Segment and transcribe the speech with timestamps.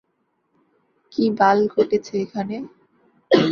[1.11, 2.55] কি বাল ঘটেছে এখানে?